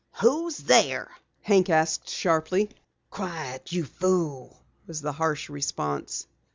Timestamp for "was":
4.87-5.01